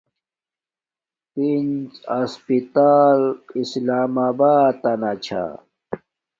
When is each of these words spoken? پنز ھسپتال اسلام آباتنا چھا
پنز 1.31 1.91
ھسپتال 2.13 3.19
اسلام 3.59 4.13
آباتنا 4.27 5.11
چھا 5.25 5.45